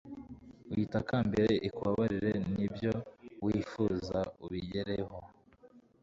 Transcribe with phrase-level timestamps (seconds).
[0.71, 2.93] uyitakambire, ikubabarire, n'ibyo
[3.45, 5.17] wifuza, ubigereho